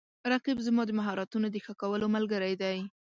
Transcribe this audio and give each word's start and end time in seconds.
رقیب 0.31 0.57
زما 0.67 0.81
د 0.87 0.91
مهارتونو 0.99 1.47
د 1.51 1.57
ښه 1.65 1.73
کولو 1.81 2.05
ملګری 2.15 2.53
دی 2.61 2.77